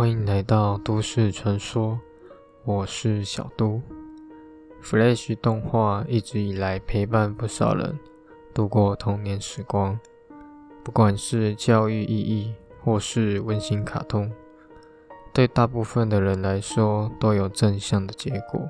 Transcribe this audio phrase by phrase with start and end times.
[0.00, 2.00] 欢迎来到都市传说，
[2.64, 3.82] 我是小都。
[4.82, 7.98] Flash 动画一直以来陪伴不少人
[8.54, 10.00] 度过童年时光，
[10.82, 14.32] 不管是教育意义或是温馨卡通，
[15.34, 18.66] 对大部分的人来说都有正向的结果。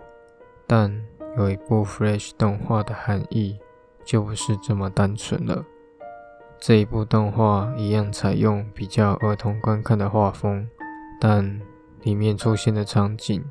[0.67, 1.01] 但
[1.39, 3.57] 有一部 Flash 动画的含义
[4.05, 5.65] 就不是这么单纯了。
[6.59, 10.69] 这一部动画一样采用比较儿童观看的画风。
[11.21, 11.61] 但
[12.03, 13.45] 里面出现的场景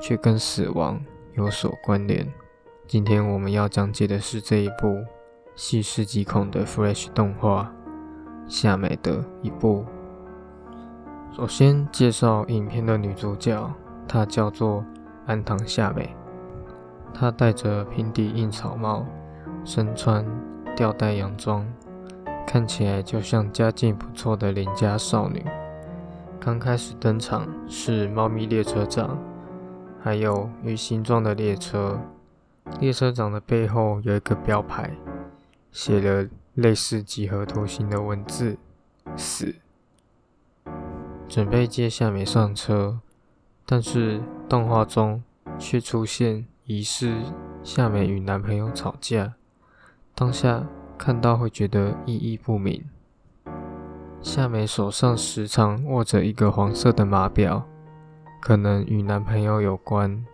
[0.00, 1.00] 却跟死亡
[1.34, 2.26] 有所关联。
[2.88, 5.04] 今天我们要讲解的是这一部
[5.54, 7.72] 细思极恐的 Flash 动画
[8.52, 9.84] 《夏美的一部》。
[11.36, 13.72] 首先介绍影片的女主角，
[14.08, 14.84] 她叫做
[15.26, 16.14] 安堂夏美。
[17.14, 19.06] 她戴着平底硬草帽，
[19.64, 20.24] 身穿
[20.74, 21.66] 吊带洋装，
[22.46, 25.44] 看起来就像家境不错的邻家少女。
[26.40, 29.18] 刚开始登场是猫咪列车长，
[30.00, 32.00] 还有鱼形状的列车。
[32.80, 34.96] 列车长的背后有一个标牌，
[35.72, 38.58] 写了类似几何图形的文字
[39.16, 39.56] “死”。
[41.28, 43.00] 准备接夏美上车，
[43.64, 45.22] 但是动画中
[45.58, 47.12] 却出现疑似
[47.64, 49.34] 夏美与男朋友吵架。
[50.14, 52.84] 当下看到会觉得意义不明。
[54.22, 57.64] 夏美手上时常握着一个黄色的码表，
[58.42, 60.24] 可能与男朋友有关。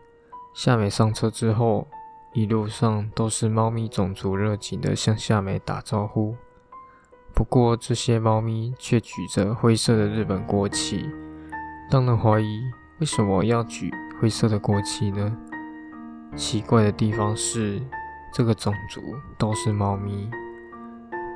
[0.54, 1.86] 夏美上车之后，
[2.32, 6.34] 一路上都是猫咪种族热情的向夏美打招呼。
[7.34, 11.08] 不过这些猫咪却举着灰色的日本国旗，
[11.90, 12.60] 让人怀疑
[12.98, 15.36] 为什么要举灰色的国旗呢？
[16.34, 17.80] 奇怪的地方是，
[18.32, 19.00] 这个种族
[19.38, 20.30] 都是猫咪，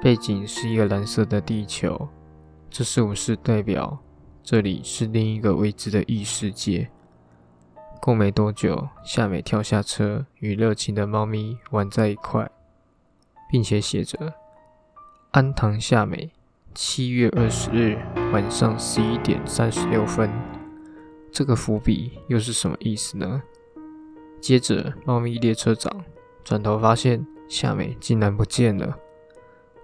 [0.03, 2.09] 背景是一个蓝色的地球。
[2.71, 3.99] 这是不是代表
[4.43, 6.91] 这里是另一个未知的异世界？
[8.01, 12.49] 过没多久，夏美跳下车，与热情的猫咪玩在一块，
[13.51, 14.35] 并且写着
[15.33, 16.31] “安堂夏美，
[16.75, 17.99] 七月二十日
[18.33, 20.31] 晚上十一点三十六分”。
[21.33, 23.43] 这个伏笔又是什么意思呢？
[24.41, 26.05] 接着，猫咪列车长
[26.45, 28.97] 转头发现夏美竟然不见了。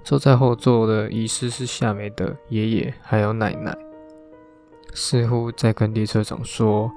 [0.04, 3.76] 坐在后座的疑似是夏美的爷爷还有奶奶，
[4.92, 6.90] 似乎在跟列车长说：“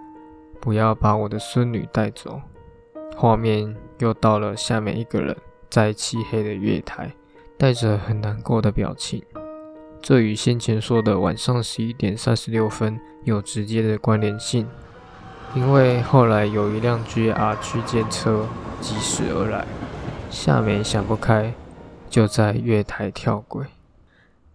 [0.60, 2.42] 不要把我的孙女带走。”
[3.16, 5.36] 画面又到了夏美一个人
[5.70, 7.12] 在漆黑的月台，
[7.58, 9.24] 带着很难过的表情。
[10.02, 14.68] 这与先前说的晚上十一点三十六分有直接的关联性，
[15.56, 18.46] 因为后来有一辆 GR 区间车
[18.82, 19.66] 疾驶而来，
[20.30, 21.54] 夏美想不开。
[22.10, 23.66] 就在月台跳轨，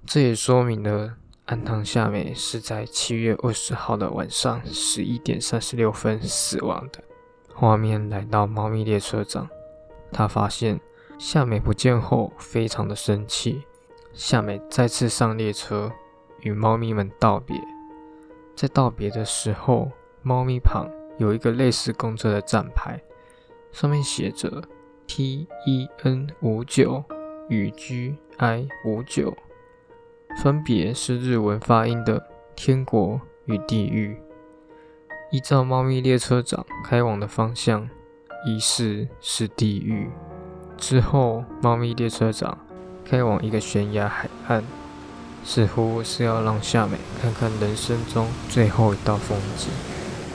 [0.06, 7.02] 这也说明了安藤夏美是在七月二十号的晚上十一点三十六分死亡的。
[7.52, 9.48] 画面来到猫咪列车长，
[10.10, 10.80] 他发现
[11.18, 13.62] 夏美不见后，非常的生气。
[14.14, 15.92] 夏美再次上列车，
[16.40, 17.60] 与猫咪们道别。
[18.56, 19.90] 在道别的时候，
[20.22, 20.88] 猫咪旁
[21.18, 22.98] 有一个类似公车的站牌，
[23.72, 24.62] 上面写着
[25.06, 27.04] T E N 五九。
[27.50, 29.36] 与 G I 五九
[30.40, 32.24] 分别是日文发音的
[32.54, 34.16] 天国与地狱。
[35.32, 37.90] 依照猫咪列车长开往的方向，
[38.46, 40.08] 疑似是地狱。
[40.76, 42.56] 之后，猫咪列车长
[43.04, 44.62] 开往一个悬崖海岸，
[45.42, 49.72] 似乎是要让夏美看看人生中最后一道风景，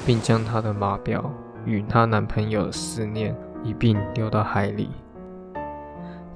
[0.05, 1.31] 并将她的码表
[1.65, 3.33] 与她男朋友的思念
[3.63, 4.89] 一并丢到海里。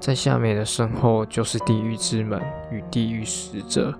[0.00, 2.40] 在夏美的身后就是地狱之门
[2.70, 3.96] 与地狱使者。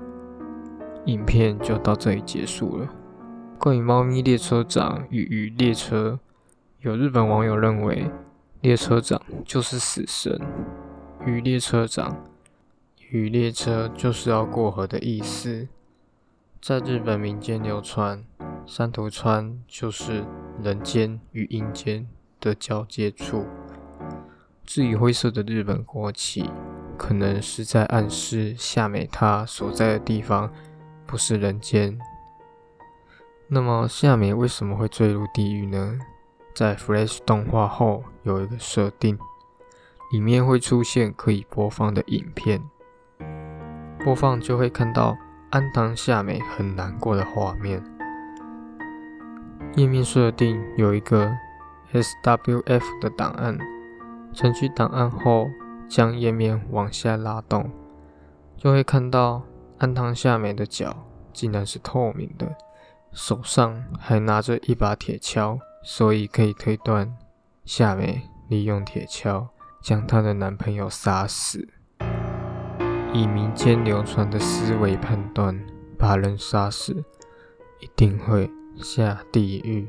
[1.05, 2.89] 影片就到这里结束了。
[3.59, 6.19] 关于猫咪列车长与鱼列车，
[6.81, 8.11] 有日本网友认为
[8.63, 10.41] 列车长就是死神，
[11.27, 12.25] 鱼列车长，
[13.11, 15.69] 鱼列车就是要过河的意思。
[16.63, 18.25] 在日本民间流传，
[18.65, 20.25] 山图川就是
[20.63, 22.07] 人间与阴间
[22.39, 23.45] 的交界处。
[24.71, 26.49] 至于灰色的日本国旗，
[26.97, 30.49] 可能是在暗示夏美她所在的地方
[31.09, 31.99] 不是人间。
[33.49, 35.99] 那么夏美为什么会坠入地狱呢？
[36.55, 39.19] 在 Flash 动画后有一个设定，
[40.13, 42.63] 里面会出现可以播放的影片，
[44.05, 45.19] 播放就会看到
[45.51, 47.83] 安堂夏美很难过的画面。
[49.75, 51.29] 页面设定有一个
[51.93, 53.59] SWF 的档案。
[54.33, 55.47] 存取档案后，
[55.89, 57.71] 将页面往下拉动，
[58.57, 59.43] 就会看到
[59.79, 60.97] 安堂夏美的脚
[61.33, 62.57] 竟然是透明的，
[63.13, 67.17] 手上还拿着一把铁锹，所以可以推断
[67.65, 69.49] 夏美利用铁锹
[69.81, 71.69] 将她的男朋友杀死。
[73.13, 75.61] 以民间流传的思维判断，
[75.99, 77.05] 把人杀死
[77.81, 79.89] 一定会下地狱。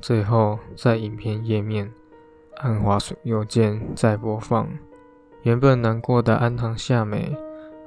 [0.00, 1.92] 最后，在影片页面
[2.58, 4.68] 按滑鼠右键再播放，
[5.42, 7.36] 原本难过的安堂夏美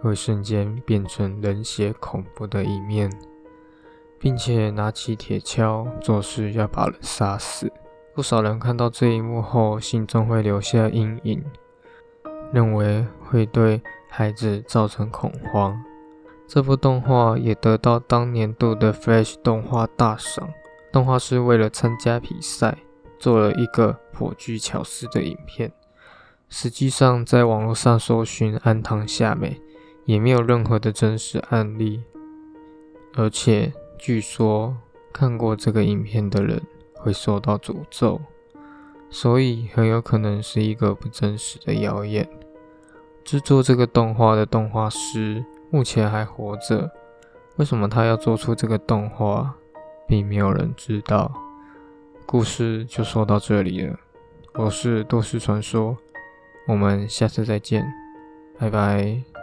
[0.02, 3.10] 会瞬间变成冷血恐怖的一面，
[4.20, 7.72] 并且拿起铁锹做事要把人杀死。
[8.14, 11.44] 不少人看到这一幕后，心中会留下阴影，
[12.52, 15.78] 认为会对孩子造成恐慌。
[16.48, 20.50] 这部动画也得到当年度的 Flash 动画大赏。
[20.92, 22.78] 动画师为了参加比赛，
[23.26, 25.72] 做了一个颇具巧思的影片。
[26.48, 29.60] 实际上，在网络上搜寻安堂夏美，
[30.06, 32.04] 也没有任何的真实案例。
[33.16, 34.78] 而且，据说
[35.12, 36.62] 看过这个影片的人
[36.94, 38.22] 会受到诅咒，
[39.10, 42.30] 所以很有可能是一个不真实的谣言。
[43.24, 46.92] 制作这个动画的动画师目前还活着，
[47.56, 49.56] 为什么他要做出这个动画？
[50.08, 51.32] 并没有人知道，
[52.26, 53.98] 故事就说到这里了。
[54.56, 55.98] 我是都市传说，
[56.68, 57.86] 我们下次再见，
[58.58, 59.35] 拜拜。